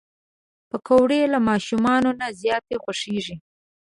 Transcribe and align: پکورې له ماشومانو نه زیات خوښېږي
پکورې 0.69 1.21
له 1.33 1.39
ماشومانو 1.49 2.09
نه 2.19 2.27
زیات 2.41 2.63
خوښېږي 2.83 3.35